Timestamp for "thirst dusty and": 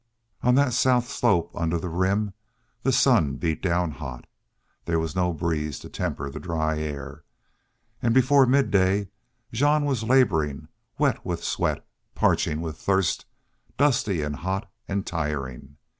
12.77-14.37